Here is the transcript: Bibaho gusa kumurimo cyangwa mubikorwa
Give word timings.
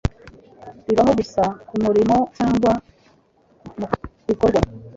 Bibaho 0.85 1.11
gusa 1.19 1.41
kumurimo 1.67 2.17
cyangwa 2.37 2.71
mubikorwa 3.79 4.59